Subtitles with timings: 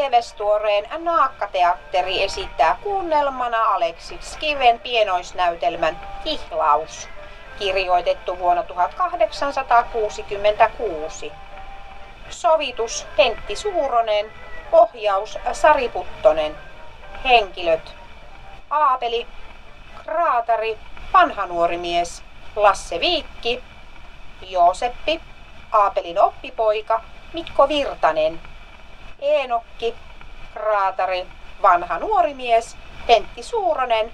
[0.00, 7.08] Lievestuoreen Naakkateatteri esittää kuunnelmana Aleksis Kiven pienoisnäytelmän Kihlaus,
[7.58, 11.32] kirjoitettu vuonna 1866.
[12.30, 14.32] Sovitus Pentti Suuronen,
[14.72, 16.56] ohjaus Sari Puttonen,
[17.24, 17.94] henkilöt
[18.70, 19.26] Aapeli,
[20.04, 20.78] Kraatari,
[21.12, 22.22] vanha nuori mies,
[22.56, 23.62] Lasse Viikki,
[24.42, 25.20] Jooseppi,
[25.72, 27.00] Aapelin oppipoika,
[27.32, 28.40] Mikko Virtanen,
[29.20, 29.94] Eenokki,
[30.54, 31.26] Kraatari,
[31.62, 34.12] vanha nuori mies, Pentti Suuronen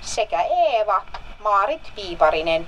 [0.00, 1.02] sekä Eeva,
[1.38, 2.66] Maarit Viiparinen.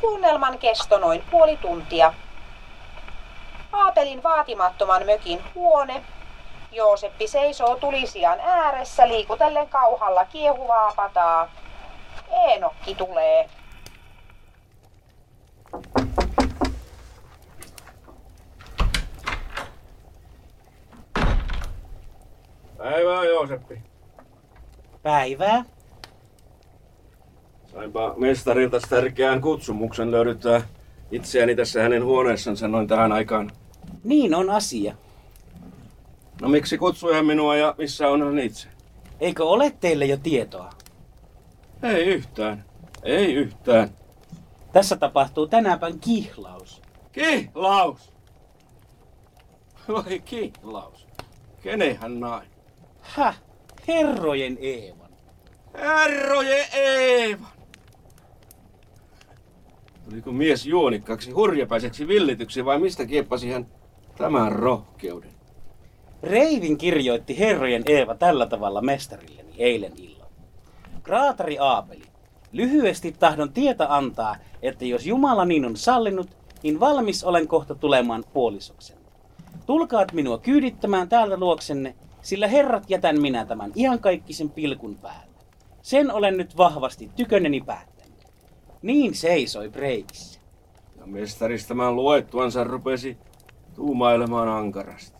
[0.00, 2.14] Kuunnelman kesto noin puoli tuntia.
[3.72, 6.02] Aapelin vaatimattoman mökin huone.
[6.72, 11.48] Jooseppi seisoo tulisian ääressä liikutellen kauhalla kiehuvaa pataa.
[12.30, 13.48] Eenokki tulee.
[22.78, 23.82] Päivää Jooseppi.
[25.02, 25.64] Päivää.
[27.72, 30.62] Sainpa mestarilta tärkeän kutsumuksen löydyttää
[31.10, 33.50] itseäni tässä hänen huoneessansa noin tähän aikaan.
[34.04, 34.94] Niin on asia.
[36.40, 38.68] No miksi kutsui hän minua ja missä on hän itse?
[39.20, 40.70] Eikö ole teille jo tietoa?
[41.82, 42.64] Ei yhtään.
[43.02, 43.90] Ei yhtään.
[44.72, 46.82] Tässä tapahtuu tänäpän kihlaus.
[47.12, 48.12] Kihlaus!
[49.88, 51.06] Vai kihlaus?
[51.62, 52.55] Kenenhän näin?
[53.14, 53.40] Häh?
[53.88, 55.10] Herrojen Eevan.
[55.74, 57.56] Herroje Eevan!
[60.04, 63.66] Tuliko mies juonikkaksi hurjapäiseksi villityksi vai mistä kieppasi hän
[64.18, 65.30] tämän rohkeuden?
[66.22, 70.26] Reivin kirjoitti Herrojen Eeva tällä tavalla mestarilleni eilen illalla.
[71.02, 72.02] Kraatari Aapeli,
[72.52, 78.24] lyhyesti tahdon tietä antaa, että jos Jumala niin on sallinut, niin valmis olen kohta tulemaan
[78.32, 78.96] puolisoksen.
[79.66, 81.94] Tulkaat minua kyydittämään täältä luoksenne,
[82.26, 85.36] sillä herrat jätän minä tämän iankaikkisen pilkun päälle.
[85.82, 88.24] Sen olen nyt vahvasti tyköneni päättänyt.
[88.82, 90.40] Niin seisoi Breikissä.
[90.98, 93.16] Ja mestarista tämän luettuansa rupesi
[93.74, 95.16] tuumailemaan ankarasti.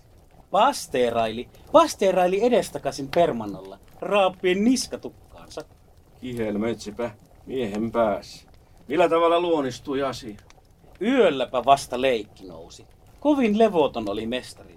[0.50, 5.60] Pasteeraili, pasteeraili edestakaisin permannolla, raappien niskatukkaansa.
[6.20, 7.10] Kihelmöitsipä
[7.46, 8.48] miehen päässä.
[8.88, 10.36] Millä tavalla luonnistui asia?
[11.00, 12.86] Yölläpä vasta leikki nousi.
[13.20, 14.75] Kovin levoton oli mestarini.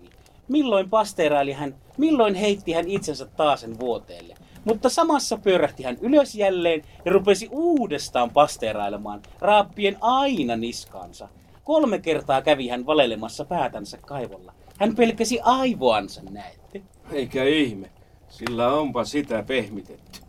[0.49, 4.35] Milloin pasteeraili hän, milloin heitti hän itsensä taasen vuoteelle.
[4.65, 11.27] Mutta samassa pyörähti hän ylös jälleen ja rupesi uudestaan pasteerailemaan, raappien aina niskaansa.
[11.63, 14.53] Kolme kertaa kävi hän valelemassa päätänsä kaivolla.
[14.79, 16.81] Hän pelkäsi aivoansa, näette.
[17.11, 17.89] Eikä ihme,
[18.29, 20.19] sillä onpa sitä pehmitetty.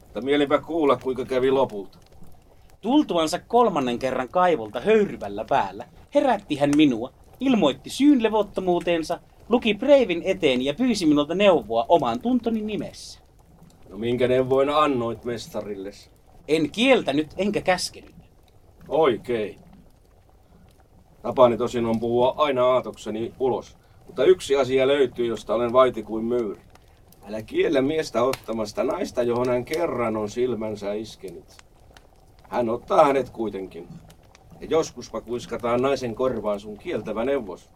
[0.00, 1.98] Mutta mielipä kuulla, kuinka kävi lopulta.
[2.80, 10.62] Tultuansa kolmannen kerran kaivolta höyryvällä päällä, herätti hän minua, ilmoitti syyn levottomuuteensa, luki Breivin eteen
[10.62, 13.20] ja pyysi minulta neuvoa oman tuntoni nimessä.
[13.88, 16.10] No minkä neuvoin annoit mestarilles?
[16.48, 18.14] En kieltänyt enkä käskenyt.
[18.88, 19.58] Oikein.
[21.22, 26.24] Tapani tosin on puhua aina aatokseni ulos, mutta yksi asia löytyy, josta olen vaiti kuin
[26.24, 26.60] myyri.
[27.28, 31.44] Älä kiellä miestä ottamasta naista, johon hän kerran on silmänsä iskenyt.
[32.48, 33.88] Hän ottaa hänet kuitenkin.
[34.60, 37.70] Ja joskuspa kuiskataan naisen korvaan sun kieltävä neuvos,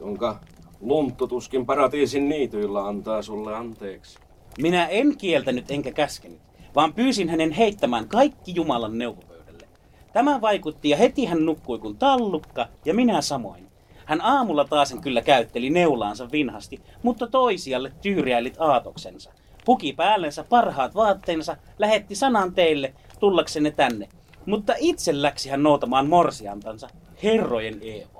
[0.00, 0.40] jonka
[0.80, 4.18] lunttutuskin paratiisin niityillä antaa sulle anteeksi.
[4.58, 6.40] Minä en kieltänyt enkä käskenyt,
[6.74, 9.68] vaan pyysin hänen heittämään kaikki Jumalan neuvopöydälle.
[10.12, 13.68] Tämä vaikutti ja heti hän nukkui kuin tallukka ja minä samoin.
[14.04, 19.32] Hän aamulla taasen kyllä käytteli neulaansa vinhasti, mutta toisialle tyyriäilit aatoksensa.
[19.64, 24.08] Puki päällensä parhaat vaatteensa, lähetti sanan teille tullaksenne tänne.
[24.46, 26.88] Mutta itse läksi hän noutamaan morsiantansa,
[27.22, 28.17] herrojen Eevaa.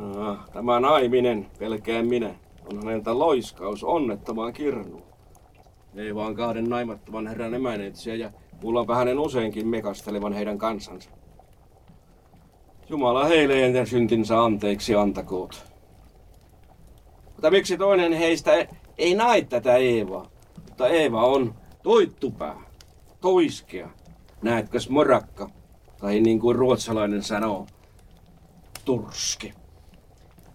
[0.00, 2.34] Ah, tämä naiminen, pelkään minä,
[2.72, 5.02] on häneltä loiskaus onnettomaan kirnuun.
[5.96, 8.30] Ei vaan kahden naimattoman herran emänetsiä ja
[8.60, 11.10] kuullaanpa hänen useinkin mekastelevan heidän kansansa.
[12.88, 15.64] Jumala heille enten syntinsä anteeksi antakoot.
[17.24, 18.68] Mutta miksi toinen heistä ei,
[18.98, 20.30] ei näe tätä Eevaa?
[20.68, 22.56] Mutta Eeva on toittupää,
[23.20, 23.88] toiskea,
[24.42, 25.50] näetkös morakka,
[26.00, 27.66] tai niin kuin ruotsalainen sanoo,
[28.84, 29.52] turske.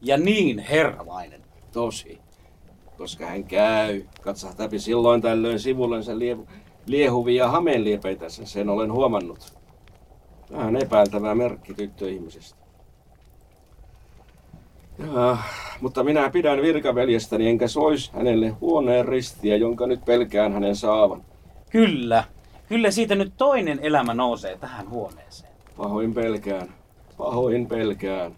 [0.01, 1.41] Ja niin herramainen.
[1.73, 2.19] Tosi.
[2.97, 6.47] Koska hän käy, katsahtapi silloin tällöin sivullensa lie-
[6.85, 9.57] liehuvia hameenliepeitänsä, sen olen huomannut.
[10.51, 12.59] Vähän epäiltävä merkki tyttöihmisestä.
[14.99, 15.37] Ja,
[15.81, 21.25] mutta minä pidän virkaveljestäni, enkä sois hänelle huoneen ristiä, jonka nyt pelkään hänen saavan.
[21.69, 22.23] Kyllä,
[22.69, 25.51] kyllä siitä nyt toinen elämä nousee tähän huoneeseen.
[25.77, 26.73] Pahoin pelkään,
[27.17, 28.35] pahoin pelkään.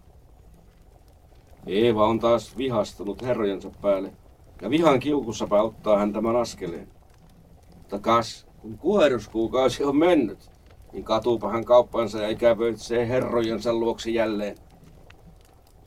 [1.68, 4.12] Eeva on taas vihastunut herrojensa päälle
[4.62, 6.88] ja vihan kiukussapa ottaa hän tämän askeleen.
[7.78, 10.52] Mutta kas, kun kuheruskuukausi on mennyt,
[10.94, 14.56] niin katuupa hän kauppansa ja ikävöitsee herrojensa luoksi jälleen.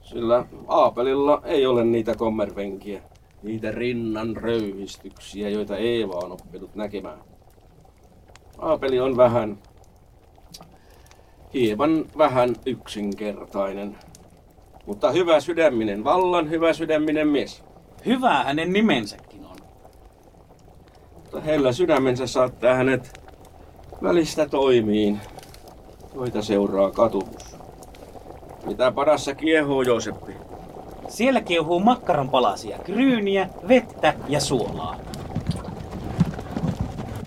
[0.03, 3.03] Sillä Aapelilla ei ole niitä kommervenkiä,
[3.43, 7.19] niitä rinnan röyhistyksiä, joita Eeva on oppinut näkemään.
[8.59, 9.59] Aapeli on vähän,
[11.55, 13.99] hieman vähän yksinkertainen,
[14.87, 17.65] mutta hyvä sydäminen, vallan hyvä sydäminen mies.
[18.07, 19.57] Hyvä hänen nimensäkin on.
[21.15, 23.21] Mutta hellä sydämensä saattaa hänet
[24.03, 25.21] välistä toimiin,
[26.15, 27.57] joita seuraa katumus.
[28.67, 30.33] Mitä padassa kiehuu, Jooseppi?
[31.09, 34.97] Siellä kiehuu makkaran palasia, kryyniä, vettä ja suolaa.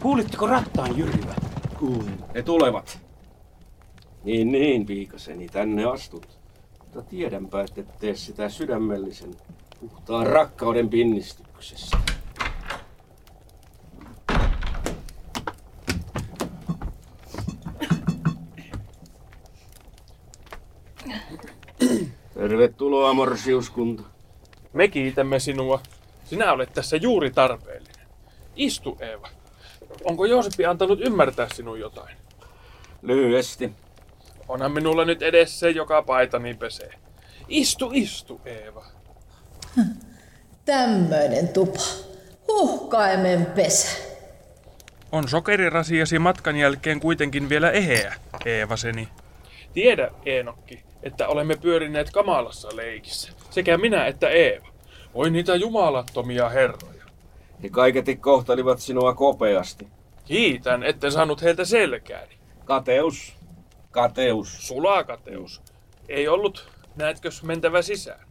[0.02, 1.36] Kuulitteko rattaan jyryä?
[1.80, 2.24] Kuulin.
[2.34, 3.00] Ne tulevat.
[4.24, 6.45] Niin, niin, piikaseni, tänne astut.
[6.96, 9.36] Mutta tiedänpä, että et tee sitä sydämellisen,
[9.80, 11.98] puhtaan rakkauden pinnistyksessä.
[22.34, 24.04] Tervetuloa, morsiuskunta.
[24.74, 25.82] Me kiitämme sinua.
[26.26, 28.08] Sinä olet tässä juuri tarpeellinen.
[28.56, 29.30] Istu, Eeva.
[30.04, 32.18] Onko Jooseppi antanut ymmärtää sinun jotain?
[33.02, 33.72] Lyhyesti.
[34.48, 36.94] Onhan minulla nyt edes se, joka paitani pesee.
[37.48, 38.86] Istu, istu, Eeva.
[40.66, 41.82] Tämmöinen tupa.
[42.48, 43.98] Huhkaimen pesä.
[45.12, 48.16] On sokerirasiasi matkan jälkeen kuitenkin vielä eheä,
[48.46, 49.08] Eevaseni.
[49.74, 53.32] Tiedä, Eenokki, että olemme pyörineet kamalassa leikissä.
[53.50, 54.68] Sekä minä että Eeva.
[55.14, 57.06] Voi niitä jumalattomia herroja.
[57.64, 59.88] He kaiketi kohtelivat sinua kopeasti.
[60.26, 62.38] Kiitän, etten saanut heiltä selkääni.
[62.66, 63.34] Kateus.
[63.96, 64.68] Kateus.
[64.68, 65.62] Sulakateus.
[66.10, 68.28] Ei ollut, näetkös, mentävä sisään.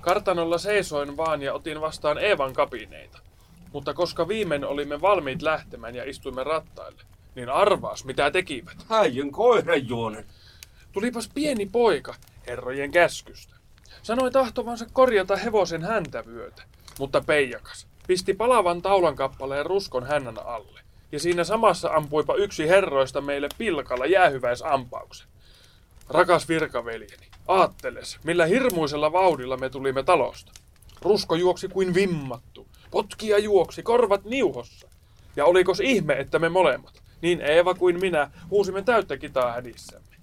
[0.00, 3.18] Kartanolla seisoin vaan ja otin vastaan Eevan kapineita.
[3.72, 7.02] Mutta koska viimein olimme valmiit lähtemään ja istuimme rattaille,
[7.34, 8.76] niin arvaas mitä tekivät.
[8.88, 10.24] Häijyn koirajuonen.
[10.92, 12.14] Tulipas pieni poika
[12.46, 13.56] herrojen käskystä.
[14.02, 16.62] Sanoi tahtovansa korjata hevosen häntävyötä,
[16.98, 20.80] mutta peijakas pisti palavan taulan kappaleen ruskon hännän alle.
[21.12, 25.28] Ja siinä samassa ampuipa yksi herroista meille pilkalla jäähyväisampauksen.
[26.08, 30.52] Rakas virkaveljeni, aatteles, millä hirmuisella vauhdilla me tulimme talosta.
[31.02, 32.66] Rusko juoksi kuin vimmattu.
[32.90, 34.88] Potkia juoksi, korvat niuhossa.
[35.36, 40.16] Ja olikos ihme, että me molemmat, niin Eeva kuin minä, huusimme täyttä kitaa hädissämme.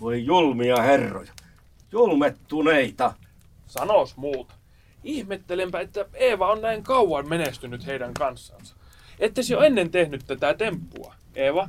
[0.00, 1.32] Voi julmia herroja.
[1.92, 3.14] Julmettuneita.
[3.66, 4.54] Sanos muuta.
[5.04, 8.77] Ihmettelenpä, että Eeva on näin kauan menestynyt heidän kanssansa.
[9.20, 11.68] Ettes jo ennen tehnyt tätä temppua, Eeva?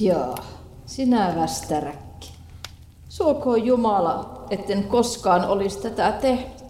[0.00, 0.38] Joo,
[0.86, 2.32] sinä västäräkki.
[3.08, 6.64] Suokoon Jumala, etten koskaan olisi tätä tehnyt.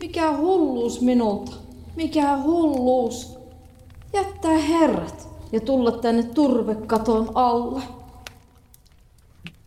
[0.00, 1.52] Mikä hulluus minulta,
[1.96, 3.38] mikä hulluus.
[4.12, 7.82] Jättää herrat ja tulla tänne turvekaton alle.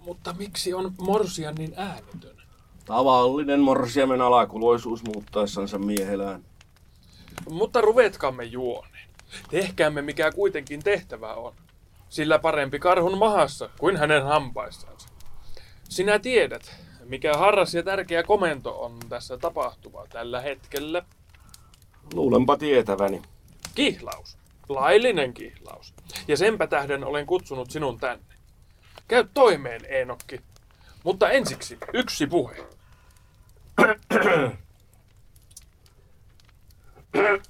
[0.06, 2.36] Mutta miksi on Morsian niin äänetön?
[2.86, 6.44] Tavallinen morsiamen alakuloisuus muuttaessansa miehelään.
[7.50, 8.89] Mutta ruvetkamme juoneen.
[9.50, 11.54] Tehkäämme mikä kuitenkin tehtävä on.
[12.10, 15.10] Sillä parempi karhun mahassa kuin hänen hampaissansa.
[15.90, 21.06] Sinä tiedät, mikä harras ja tärkeä komento on tässä tapahtuva tällä hetkellä.
[22.14, 23.22] Luulenpa tietäväni.
[23.76, 24.38] Kihlaus.
[24.70, 25.94] Laillinen kihlaus.
[26.28, 28.36] Ja senpä tähden olen kutsunut sinun tänne.
[29.08, 30.42] Käy toimeen, Eenokki.
[31.04, 32.56] Mutta ensiksi yksi puhe.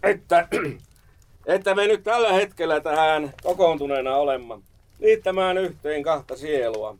[0.04, 0.48] että,
[1.50, 4.60] että me nyt tällä hetkellä tähän kokoontuneena olemme
[5.00, 6.98] liittämään yhteen kahta sielua.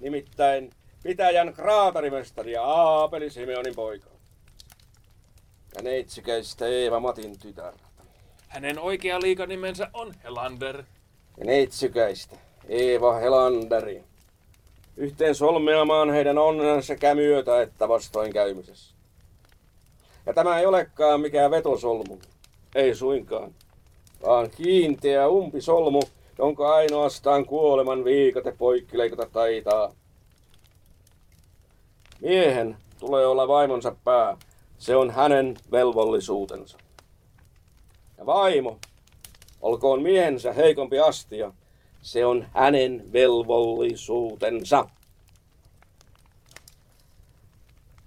[0.00, 0.70] Nimittäin
[1.02, 4.10] pitäjän kraatarimestari ja Aapeli Simeonin poika.
[5.76, 7.72] Ja neitsikäistä Eeva Matin tytär.
[8.48, 10.82] Hänen oikea liikanimensä on Helander.
[11.38, 12.36] Ja neitsikäistä
[12.68, 14.04] Eeva Helanderi.
[14.96, 18.94] Yhteen solmeamaan heidän onnensa sekä myötä että vastoinkäymisessä.
[20.26, 22.18] Ja tämä ei olekaan mikään vetosolmu.
[22.74, 23.54] Ei suinkaan.
[24.22, 26.02] Vaan kiinteä umpisolmu,
[26.38, 29.92] jonka ainoastaan kuoleman viikate poikkileikata taitaa.
[32.20, 34.36] Miehen tulee olla vaimonsa pää.
[34.78, 36.78] Se on hänen velvollisuutensa.
[38.18, 38.78] Ja vaimo,
[39.60, 41.52] olkoon miehensä heikompi astia,
[42.02, 44.88] se on hänen velvollisuutensa.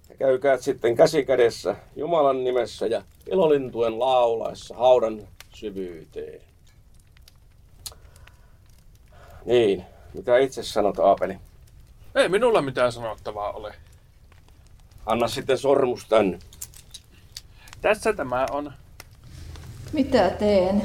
[0.08, 6.40] Ja käykää sitten käsi kädessä Jumalan nimessä ja ilolintuen laulaessa haudan syvyyteen.
[9.44, 9.84] Niin,
[10.14, 11.38] mitä itse sanot Aapeli?
[12.14, 13.74] Ei minulla mitään sanottavaa ole.
[15.06, 16.38] Anna sitten sormus tänne.
[17.80, 18.72] Tässä tämä on.
[19.92, 20.82] Mitä teen?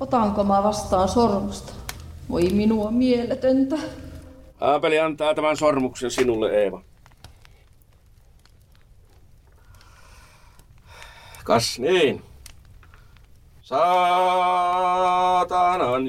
[0.00, 1.72] Otanko mä vastaan sormusta?
[2.30, 3.76] Voi minua mieletöntä.
[4.60, 6.82] Aapeli antaa tämän sormuksen sinulle, Eeva.
[11.44, 12.22] Kas niin.
[13.66, 15.50] Saatanan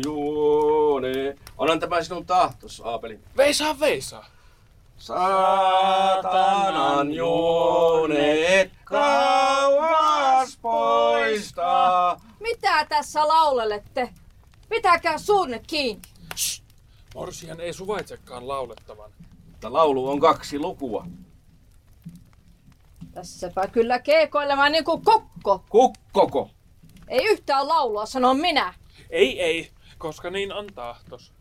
[0.06, 1.38] juone.
[1.58, 3.20] Onhan tämä sinun tahtos, Aapeli.
[3.38, 4.26] Veisaa, veisaa.
[4.98, 6.34] Saatanan
[7.14, 12.22] juone kauas poistaa.
[12.40, 14.10] Mitä tässä laulelette?
[14.70, 16.02] Pitäkää suunne kiinni.
[17.16, 19.12] Morsian ei suvaitsekaan laulettavan.
[19.48, 21.06] Mutta laulu on kaksi lukua.
[23.12, 25.64] Tässäpä kyllä keekoilemaan niin kuin kokko.
[25.70, 26.50] Kukkoko.
[27.08, 28.74] Ei yhtään laulua, sanon minä.
[29.10, 31.32] Ei, ei, koska niin on tahtos.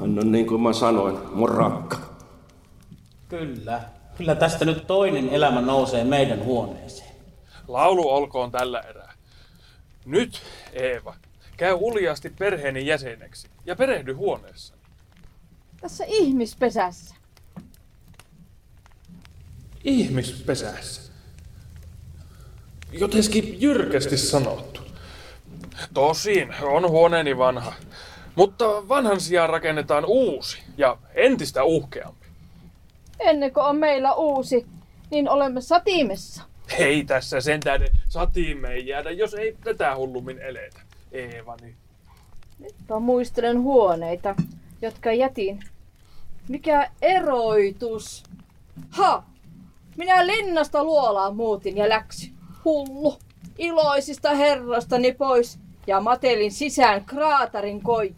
[0.00, 1.98] Hän on niin kuin mä sanoin, mun rakka.
[3.28, 3.82] Kyllä.
[4.16, 7.16] Kyllä tästä nyt toinen elämä nousee meidän huoneeseen.
[7.68, 9.12] Laulu olkoon tällä erää.
[10.04, 11.14] Nyt, Eeva,
[11.56, 14.74] käy uljaasti perheeni jäseneksi ja perehdy huoneessa.
[15.80, 17.14] Tässä ihmispesässä.
[19.84, 21.12] Ihmispesässä.
[22.92, 24.85] Jotenkin jyrkästi sanottu.
[25.94, 27.72] Tosin on huoneeni vanha,
[28.34, 32.26] mutta vanhan sijaan rakennetaan uusi ja entistä uhkeampi.
[33.20, 34.66] Ennen kuin on meillä uusi,
[35.10, 36.42] niin olemme satimessa.
[36.78, 40.80] Ei tässä sentään satiimeen jäädä, jos ei tätä hullummin eletä.
[41.12, 41.74] Eevani.
[42.88, 44.34] Mä muistelen huoneita,
[44.82, 45.60] jotka jätin.
[46.48, 48.24] Mikä eroitus?
[48.90, 49.22] Ha!
[49.96, 52.30] Minä linnasta luolaan muutin ja läksy.
[52.64, 53.18] Hullu.
[53.58, 58.14] Iloisista herrastani pois ja matelin sisään kraatarin koiju.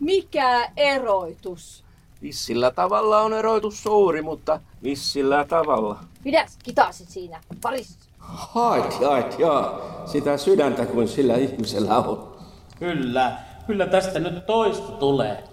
[0.00, 1.84] Mikä eroitus?
[2.22, 5.98] Vissillä tavalla on eroitus suuri, mutta vissillä tavalla.
[6.24, 7.98] Pidä kitasi siinä parissa.
[8.18, 9.80] Hait, hait, jaa.
[10.06, 12.36] Sitä sydäntä kuin sillä ihmisellä on.
[12.78, 13.38] Kyllä.
[13.66, 15.44] Kyllä tästä nyt toista tulee.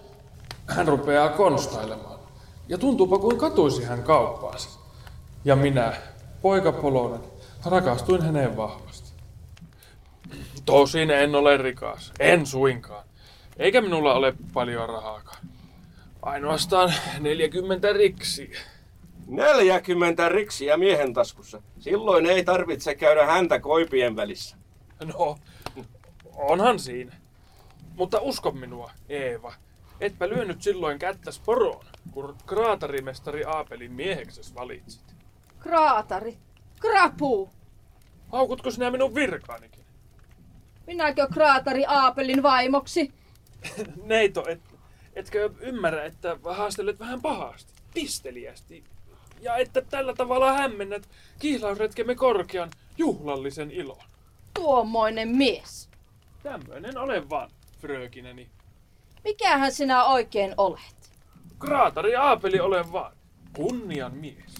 [0.67, 2.19] Hän rupeaa konstailemaan.
[2.69, 4.69] Ja tuntuupa kuin katuisi hän kauppaansa.
[5.45, 5.93] Ja minä,
[6.41, 7.21] poika Polonen,
[7.65, 8.86] rakastuin häneen vahvasti.
[10.67, 12.13] Tosin en ole rikas.
[12.19, 13.05] En suinkaan.
[13.57, 15.47] Eikä minulla ole paljon rahaakaan.
[16.21, 18.59] Ainoastaan 40 riksiä.
[19.27, 21.61] 40 riksiä miehen taskussa.
[21.79, 24.57] Silloin ei tarvitse käydä häntä koipien välissä.
[25.05, 25.37] No,
[26.35, 27.15] onhan siinä.
[27.95, 29.53] Mutta usko minua, Eeva.
[30.01, 35.15] Etpä lyönyt silloin kättäs poroon, kun kraatarimestari Aapelin miehekses valitsit.
[35.59, 36.37] Kraatari.
[36.79, 37.49] Krapu.
[38.31, 39.86] Haukutko sinä minun virkaanikin?
[40.87, 43.13] Minäkö kraatari Aapelin vaimoksi?
[44.03, 44.61] Neito, et,
[45.15, 48.83] etkö ymmärrä, että haastelet vähän pahasti, pisteliästi,
[49.41, 54.03] ja että tällä tavalla hämmennät kihlausretkemme korkean juhlallisen ilon.
[54.53, 55.89] Tuommoinen mies.
[56.43, 57.49] Tämmöinen olen vaan,
[57.81, 58.49] frökineni.
[59.23, 61.11] Mikähän sinä oikein olet?
[61.59, 63.11] Kraatari Aapeli olen vaan,
[63.53, 64.55] kunnian mies.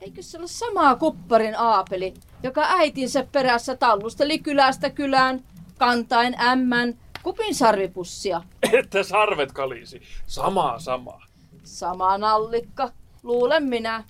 [0.00, 5.44] Eikö se ole sama kupparin Aapeli, joka äitinsä perässä tallusteli kylästä kylään,
[5.78, 8.42] kantain ämmän kupin sarvipussia?
[8.78, 10.02] Että sarvet kalisi.
[10.26, 11.26] Samaa samaa.
[11.64, 14.04] Sama nallikka, luulen minä,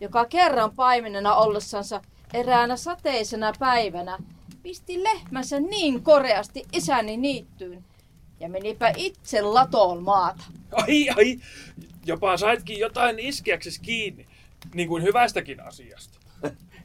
[0.00, 2.00] joka kerran paimenena ollessansa
[2.34, 4.18] eräänä sateisena päivänä
[4.62, 7.84] pisti lehmänsä niin koreasti isäni niittyyn
[8.40, 10.44] ja menipä itse latoon maata.
[10.72, 11.40] Ai ai,
[12.06, 14.26] jopa saitkin jotain iskeäksesi kiinni,
[14.74, 16.17] niin kuin hyvästäkin asiasta.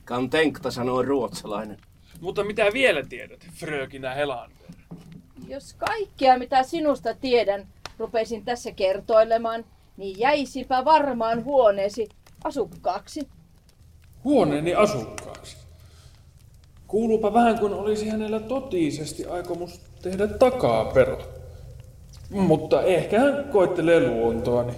[0.06, 1.78] Kantenkta sanoi ruotsalainen.
[2.22, 4.58] Mutta mitä vielä tiedät, frökinä Helander?
[5.48, 7.68] Jos kaikkea mitä sinusta tiedän
[7.98, 9.66] rupesin tässä kertoilemaan,
[9.98, 12.10] niin jäisipä varmaan huoneesi
[12.44, 13.28] asukkaaksi.
[14.24, 15.58] Huoneeni asukkaaksi.
[16.88, 21.22] Kuuluupa vähän kuin olisi hänellä totisesti aikomus tehdä takapero.
[22.30, 24.74] Mutta ehkä hän koittelee luontoani.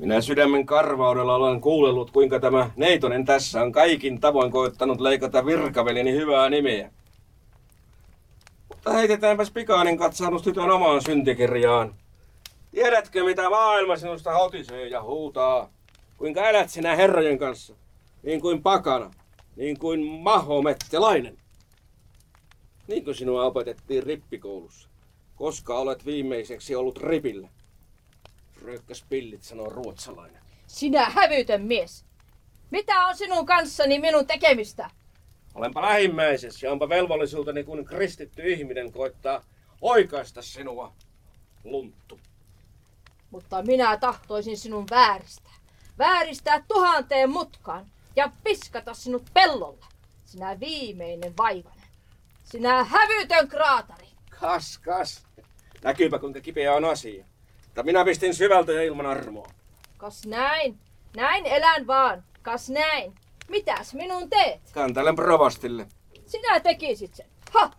[0.00, 6.12] Minä sydämen karvaudella olen kuulellut, kuinka tämä Neitonen tässä on kaikin tavoin koittanut leikata virkavelini
[6.12, 6.90] hyvää nimeä.
[8.68, 11.94] Mutta heitetäänpäs pikainen katsahdus tytön omaan syntikirjaan.
[12.70, 15.70] Tiedätkö, mitä maailma sinusta hotisee ja huutaa?
[16.16, 17.74] Kuinka elät sinä herrojen kanssa?
[18.22, 19.10] Niin kuin pakana,
[19.56, 21.38] niin kuin mahomettelainen.
[22.88, 24.88] Niin kuin sinua opetettiin rippikoulussa.
[25.36, 27.48] Koska olet viimeiseksi ollut ripillä?
[28.64, 30.42] Röykkäs pillit, sanoo ruotsalainen.
[30.66, 32.04] Sinä hävytön mies.
[32.70, 34.90] Mitä on sinun kanssani minun tekemistä?
[35.54, 39.44] Olenpa lähimmäisessä ja onpa velvollisuuteni kun kristitty ihminen koittaa
[39.80, 40.92] oikaista sinua,
[41.64, 42.20] lunttu.
[43.30, 45.52] Mutta minä tahtoisin sinun vääristää.
[45.98, 47.86] Vääristää tuhanteen mutkaan.
[48.16, 49.84] ja piskata sinut pellolle.
[50.24, 51.88] Sinä viimeinen vaivainen.
[52.44, 54.08] Sinä hävytön kraatari.
[54.40, 55.26] Kas, kas.
[55.82, 57.24] Näkyypä kuinka kipeä on asia.
[57.70, 59.46] Mutta minä pistin syvältä ja ilman armoa.
[59.96, 60.78] Kas näin.
[61.16, 62.24] Näin elän vaan.
[62.42, 63.14] Kas näin.
[63.48, 64.60] Mitäs minun teet?
[64.72, 65.86] Kantelen provastille.
[66.26, 67.26] Sinä tekisit sen.
[67.52, 67.70] Ha!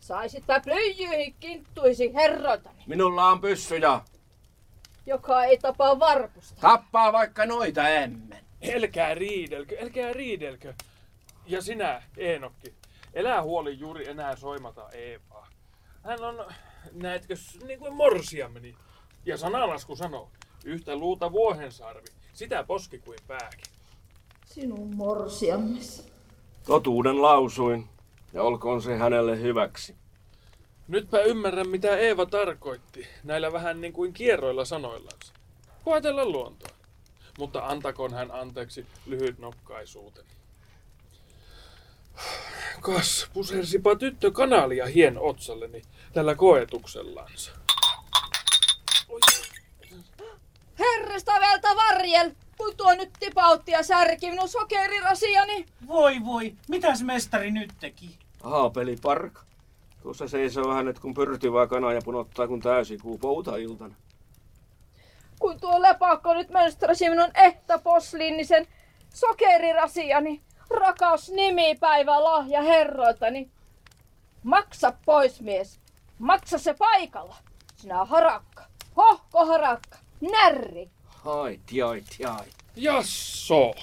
[0.00, 4.00] Saisitpä plyijyihin kinttuisi herroitani, Minulla on pyssyjä.
[5.06, 6.60] joka ei tapaa varpusta.
[6.60, 8.44] Tappaa vaikka noita emmen.
[8.76, 10.74] Älkää riidelkö, älkää riidelkö.
[11.46, 12.74] Ja sinä, Eenokki,
[13.14, 15.48] elää huoli juuri enää soimata Eevaa.
[16.04, 16.46] Hän on,
[16.92, 17.34] näetkö,
[17.66, 18.74] niin kuin morsiameni.
[19.26, 20.30] Ja sanalasku sanoo,
[20.64, 23.64] yhtä luuta vuohensarvi, sitä poski kuin pääkin.
[24.46, 26.08] Sinun morsiammes.
[26.66, 27.88] Totuuden lausuin.
[28.32, 29.96] Ja olkoon se hänelle hyväksi.
[30.88, 35.32] Nitpä ymmärrän, mitä Eeva tarkoitti näillä vähän niin kuin kierroilla sanoillansa.
[35.84, 36.70] Koetella luontoa.
[37.38, 40.28] Mutta antakoon hän anteeksi lyhyt nokkaisuuteni.
[42.80, 47.52] Kas, pusersipa tyttö kanalia hien otsalleni tällä koetuksellansa.
[49.08, 49.20] Oi,
[51.00, 55.66] Herrasta velta varjel, kun tuo nyt tipautti ja särki minun sokerirasiani.
[55.86, 58.18] Voi voi, mitäs mestari nyt teki?
[58.42, 59.42] Aapeli parka.
[60.02, 63.94] Tuossa seisoo hänet kun pyrtyvää kanaa ja punottaa kun täysikuu poutailtana.
[65.38, 68.66] Kun tuo lepakko nyt mönstrasi minun ehtaposliinnisen
[69.14, 70.42] sokerirasiani.
[70.70, 73.50] Rakas nimipäivä lahja herroiltani.
[74.42, 75.80] Maksa pois mies.
[76.18, 77.36] Maksa se paikalla.
[77.76, 78.64] Sinä harakka.
[78.96, 79.98] Hohko harakka.
[80.20, 80.90] Närri.
[81.24, 82.46] Ai, tiai, tiai.
[82.76, 83.74] Jasso!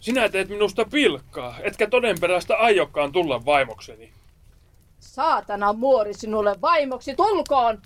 [0.00, 4.12] Sinä teet minusta pilkkaa, etkä todenperäistä aiokkaan tulla vaimokseni.
[5.00, 7.82] Saatana muori sinulle vaimoksi tulkoon.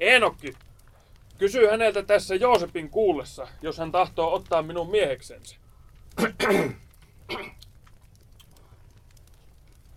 [0.00, 0.54] Eenokki,
[1.38, 5.56] kysy häneltä tässä Joosepin kuullessa, jos hän tahtoo ottaa minun mieheksensä.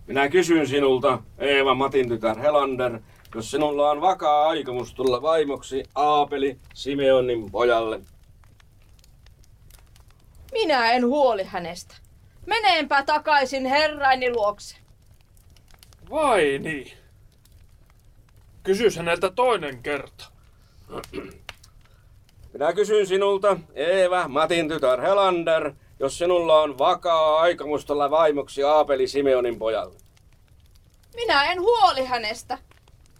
[0.08, 3.00] Minä kysyn sinulta, Eeva Matin tytär Helander,
[3.38, 8.00] jos sinulla on vakaa aikomus tulla vaimoksi Aapeli Simeonin pojalle.
[10.52, 11.96] Minä en huoli hänestä.
[12.46, 14.76] Meneenpä takaisin herraini luokse.
[16.10, 16.92] Vai niin?
[18.64, 20.26] Kysy häneltä toinen kerta.
[22.54, 29.08] Minä kysyn sinulta, Eeva Matin tytär Helander, jos sinulla on vakaa aikomus tulla vaimoksi Aapeli
[29.08, 29.98] Simeonin pojalle.
[31.16, 32.58] Minä en huoli hänestä.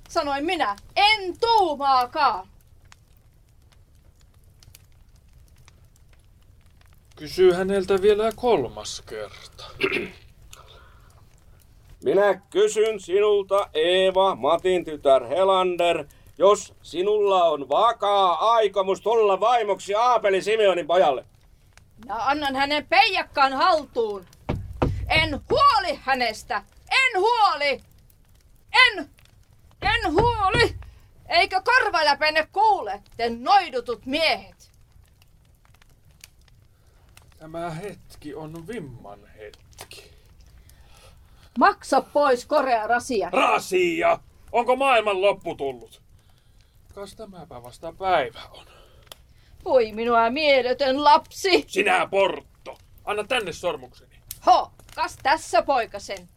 [0.08, 2.48] Sanoin minä, en tuumaakaan.
[7.16, 9.64] Kysy häneltä vielä kolmas kerta.
[12.04, 16.06] Minä kysyn sinulta, Eeva Matin tytär Helander,
[16.38, 21.26] jos sinulla on vakaa aikomus tulla vaimoksi Aapeli Simeonin pojalle.
[21.98, 24.26] Minä annan hänen peijakkaan haltuun.
[25.10, 26.64] En huoli hänestä.
[26.92, 27.82] En huoli.
[28.74, 29.10] En.
[29.82, 30.76] En huoli.
[31.30, 34.72] Eikö korvaläpenne kuule, te noidutut miehet?
[37.38, 40.12] Tämä hetki on vimman hetki.
[41.60, 43.30] Maksa pois korea rasia.
[43.30, 44.20] Rasia!
[44.52, 46.02] Onko maailman loppu tullut?
[46.96, 48.66] Kas tämäpä vasta päivä on.
[49.66, 51.66] Voi minua mieletön lapsi.
[51.68, 52.78] Sinä portto!
[53.06, 54.16] Anna tänne sormukseni.
[54.46, 56.30] Ho, kas tässä poikasen.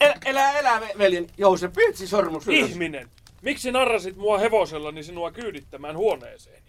[0.00, 2.70] Elä, elä, elä ve- veljen Jousep, pietsi sormus ylös.
[2.70, 3.10] Ihminen!
[3.42, 6.62] Miksi narrasit mua hevosellani sinua kyydittämään huoneeseen?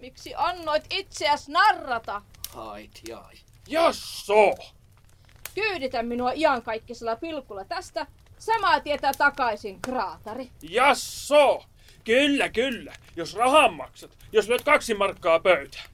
[0.00, 2.22] Miksi annoit itseäs narrata?
[2.54, 3.34] Ai, tiai.
[3.68, 4.54] Jasso!
[5.54, 8.06] Kyyditä minua iankaikkisella pilkulla tästä.
[8.38, 10.50] Samaa tietä takaisin, kraatari.
[10.62, 11.64] Jasso!
[12.04, 12.92] Kyllä, kyllä.
[13.16, 15.88] Jos rahan maksat, jos lyöt kaksi markkaa pöytään.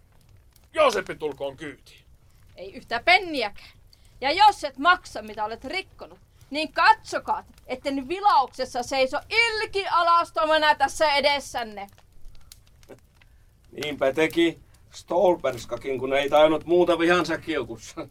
[0.72, 2.00] Jooseppi tulkoon kyytiin.
[2.56, 3.70] Ei yhtä penniäkään.
[4.20, 6.18] Ja jos et maksa, mitä olet rikkonut,
[6.50, 11.86] niin katsokaa, etten vilauksessa seiso ilki alastomana tässä edessänne.
[13.72, 14.58] Niinpä teki
[14.90, 18.08] Stolperskakin, kun ei tainnut muuta vihansa kiukussa.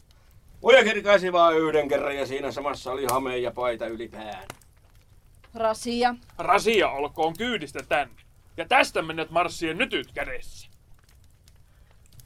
[0.62, 4.45] Muja kirkaisi vaan yhden kerran ja siinä samassa oli hame ja paita yli pään.
[5.54, 8.15] Rasia, Rasia olkoon kyydistä tänne.
[8.58, 10.69] Ja tästä menet marssien nytyt kädessä.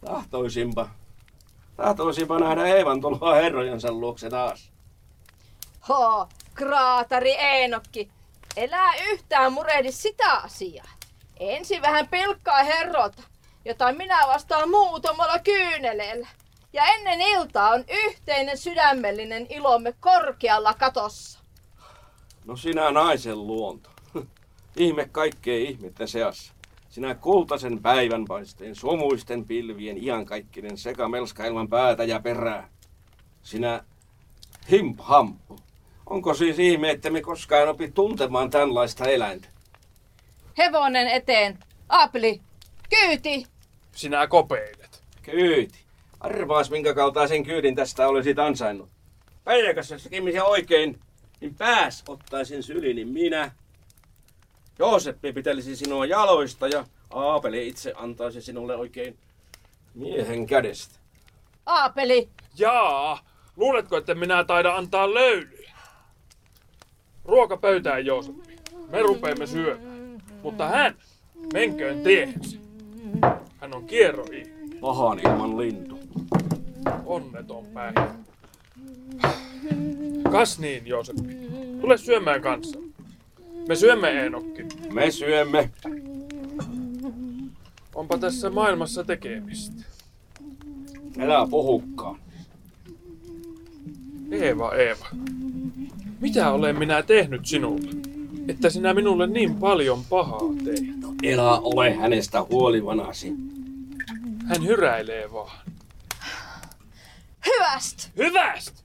[0.05, 0.89] Tahtoisinpa.
[1.75, 4.71] Tahtoisinpa nähdä Eevan tuloa herrojensa luokse taas.
[5.89, 8.09] Ho, kraatari Eenokki,
[8.57, 10.89] elää yhtään murehdi sitä asiaa.
[11.39, 13.23] Ensin vähän pilkkaa herrota,
[13.65, 16.27] jota minä vastaan muutamalla kyyneleellä.
[16.73, 21.39] Ja ennen iltaa on yhteinen sydämellinen ilomme korkealla katossa.
[22.45, 23.89] No sinä naisen luonto.
[24.75, 26.53] Ihme kaikkeen ihmitten seassa.
[26.89, 32.69] Sinä kultaisen päivänpaisteen, sumuisten pilvien, iankaikkinen sekamelska ilman päätä ja perää.
[33.43, 33.83] Sinä
[34.71, 35.59] himphamppu.
[36.09, 39.47] Onko siis ihme, että me koskaan opi tuntemaan tällaista eläintä?
[40.57, 41.59] Hevonen eteen.
[41.89, 42.41] Aapeli,
[42.89, 43.45] kyyti.
[43.91, 45.03] Sinä kopeilet.
[45.21, 45.79] Kyyti.
[46.19, 48.89] Arvaas, minkä kaltaisen kyydin tästä olisit ansainnut.
[49.43, 50.99] Päiväkäs, jos tekemisen oikein,
[51.41, 53.51] niin pääs ottaisin sylini minä.
[54.79, 59.17] Jooseppi pitelisi sinua jaloista ja Aapeli itse antaisi sinulle oikein
[59.93, 60.95] miehen kädestä.
[61.65, 63.19] Aapeli, Jaa,
[63.55, 65.58] luuletko, että minä taida antaa löylyä?
[67.29, 68.55] Ruoka pöytään, Jooseppi.
[68.91, 70.21] Me rupeamme syömään.
[70.43, 70.95] Mutta hän,
[71.53, 72.57] menköön tiehensä.
[73.61, 74.79] Hän on kierro ihminen.
[74.81, 75.99] Pahan ilman lintu.
[77.05, 78.15] Onneton päivä.
[80.31, 81.35] Kas niin, Jooseppi.
[81.81, 82.79] Tule syömään kanssa.
[83.67, 84.65] Me syömme Eenokki.
[84.93, 85.69] Me syömme.
[87.95, 89.83] Onpa tässä maailmassa tekemistä.
[91.19, 92.19] Älä puhukkaan.
[94.31, 95.05] Eeva, Eeva.
[96.19, 97.91] Mitä olen minä tehnyt sinulle?
[98.47, 100.83] Että sinä minulle niin paljon pahaa teit.
[101.23, 103.33] Elä ole hänestä huolivanasi.
[104.47, 105.57] Hän hyräilee vaan.
[107.45, 108.11] hyväst.
[108.17, 108.83] Hyväst!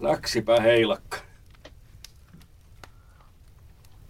[0.00, 1.27] Läksipä heilakka.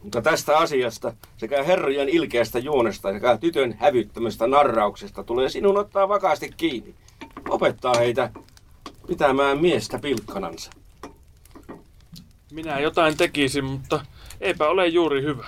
[0.02, 6.50] Mutta tästä asiasta sekä herrojen ilkeästä juonesta sekä tytön hävyttömästä narrauksesta tulee sinun ottaa vakaasti
[6.56, 6.94] kiinni.
[7.48, 8.30] Opettaa heitä
[9.06, 10.70] pitämään miestä pilkkanansa.
[12.52, 14.00] Minä jotain tekisin, mutta
[14.40, 15.46] eipä ole juuri hyvä.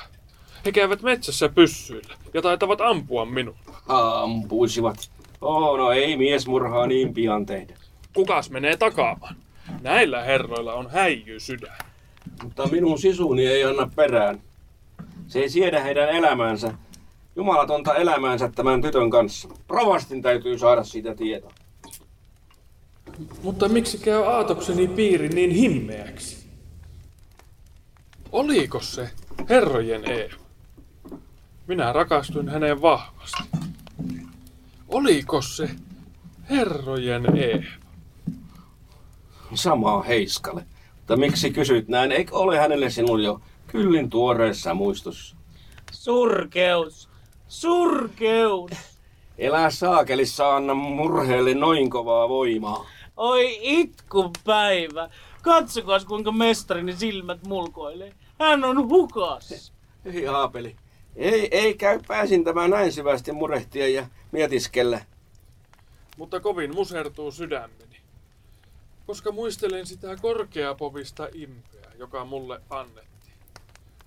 [0.64, 3.56] He käyvät metsässä pyssyillä ja taitavat ampua minua.
[3.88, 5.10] Ampuisivat.
[5.40, 7.74] Oh, no ei miesmurhaa niin pian tehdä.
[8.14, 9.36] Kukas menee takaamaan?
[9.80, 11.89] Näillä herroilla on häijy sydän.
[12.42, 14.42] Mutta minun sisuni ei anna perään.
[15.26, 16.74] Se ei siedä heidän elämäänsä,
[17.37, 19.48] jumalatonta elämäänsä tämän tytön kanssa.
[19.66, 21.53] Provastin täytyy saada siitä tietoa.
[23.42, 26.46] Mutta miksi käy aatokseni piiri niin himmeäksi?
[28.33, 29.11] Oliko se
[29.48, 30.35] herrojen Eeva?
[31.66, 33.42] Minä rakastuin häneen vahvasti.
[34.88, 35.70] Oliko se
[36.50, 37.81] herrojen Eeva?
[39.55, 40.66] Samaa heiskalle.
[41.11, 42.12] Mutta miksi kysyt näin?
[42.12, 45.37] Eikö ole hänelle sinulla jo kyllin tuoreessa muistossa?
[45.92, 47.09] Surkeus!
[47.49, 48.70] Surkeus!
[49.38, 52.87] Elä saakelissa anna murheelle noin kovaa voimaa.
[53.16, 55.11] Oi itkun päivä!
[55.42, 58.12] Katsokas kuinka mestarini silmät mulkoilee.
[58.38, 59.73] Hän on hukas.
[60.05, 60.77] Ei Aapeli.
[61.16, 65.01] Ei, ei käy pääsin tämä näin syvästi murehtia ja mietiskellä.
[66.16, 67.89] Mutta kovin musertuu sydämeni,
[69.11, 73.35] koska muistelen sitä korkeapovista impeä, joka mulle annettiin.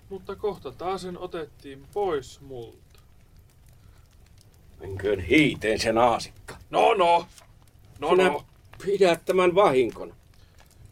[0.09, 2.99] Mutta kohta taasen otettiin pois multa.
[4.79, 6.57] Menköön hiiteen sen aasikka.
[6.69, 7.27] No no,
[7.99, 8.45] no Sinä no.
[8.85, 10.13] pidät tämän vahinkon.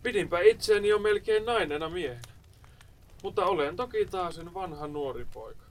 [0.03, 2.21] Pidinpä itseäni jo melkein nainena miehenä.
[3.23, 5.65] Mutta olen toki taas sen vanha nuori poika,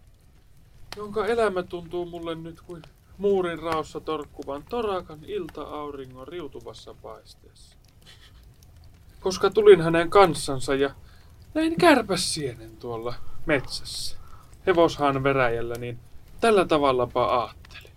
[0.96, 2.82] jonka elämä tuntuu mulle nyt kuin
[3.18, 7.80] muurin raossa torkkuvan torakan ilta-auringon riutuvassa paisteessa.
[9.20, 10.90] Koska tulin hänen kanssansa ja
[11.54, 13.14] näin kärpäsienen tuolla
[13.46, 14.16] metsässä,
[14.66, 15.98] hevoshaan veräjällä, niin
[16.40, 17.92] tällä tavallapa ajattelin.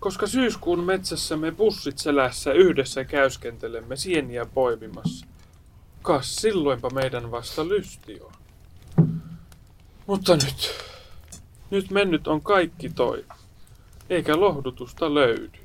[0.00, 5.26] Koska syyskuun metsässä me pussit selässä yhdessä käyskentelemme sieniä poimimassa.
[6.02, 8.32] Kas silloinpa meidän vasta lysti on.
[10.06, 10.74] Mutta nyt,
[11.70, 13.24] nyt mennyt on kaikki toi,
[14.10, 15.58] eikä lohdutusta löydy.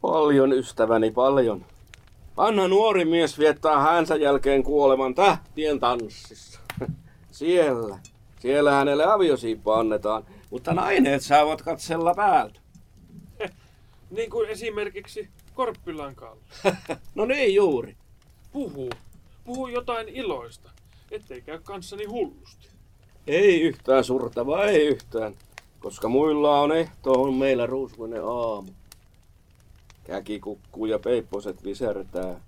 [0.00, 1.66] Paljon ystäväni, paljon.
[2.36, 6.60] Vanha nuori mies viettää hänsä jälkeen kuoleman tähtien tanssissa.
[7.30, 7.98] Siellä.
[8.40, 12.60] Siellä hänelle aviosiippa annetaan, mutta naineet saavat katsella päältä.
[14.16, 16.16] Niin kuin esimerkiksi Korppilan.
[17.14, 17.96] No niin juuri.
[18.52, 18.90] Puhuu,
[19.44, 20.70] puhuu jotain iloista,
[21.10, 22.68] ettei käy kanssani hullusti.
[23.26, 25.34] Ei yhtään surtavaa, ei yhtään.
[25.80, 28.72] Koska muilla on ehtoon meillä ruusuinen aamu.
[30.04, 32.40] Käki kukkuu ja peipposet visertää.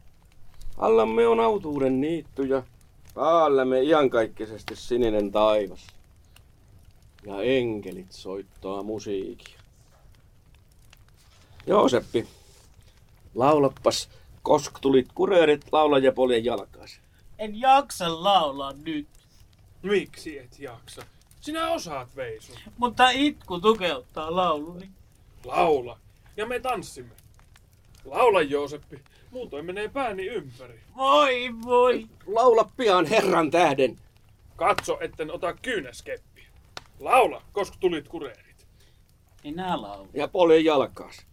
[0.77, 2.62] Allamme on autuuden niitty ja
[3.14, 5.87] päällämme iankaikkisesti sininen taivas.
[7.27, 9.59] Ja enkelit soittaa musiikia.
[11.66, 12.29] Jooseppi,
[13.35, 14.09] laulappas,
[14.42, 17.01] kosk tulit kureerit laulajapoljen jalkaasi.
[17.38, 19.07] En jaksa laulaa nyt,
[19.83, 21.03] Miksi et jaksa?
[21.40, 22.57] Sinä osaat veisun.
[22.79, 24.90] mutta itku tukeuttaa lauluni.
[25.45, 25.99] Laula.
[26.37, 27.14] Ja me tanssimme.
[28.07, 30.81] Laula Jooseppi, muutoin menee pääni ympäri.
[30.97, 32.07] Voi voi.
[32.27, 33.97] Laula pian herran tähden.
[34.57, 36.47] Katso, etten ota kyynäskeppiä.
[37.01, 38.66] Laula, koska tulit kureerit.
[39.45, 40.09] Minä laulun.
[40.14, 41.27] Ja polje jalkaas.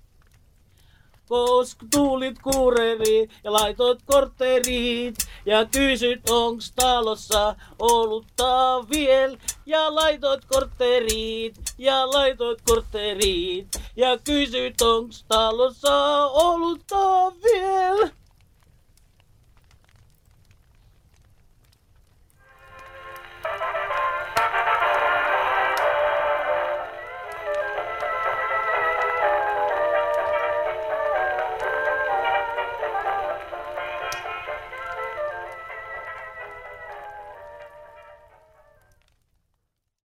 [1.34, 5.13] Koska tulit kuureriin ja laitoit kortteriin
[5.46, 9.38] ja kysyt onks talossa olutta viel.
[9.65, 18.10] Ja laitoit kortteriin ja laitoit kortteriin ja kysyt onks talossa olutta viel.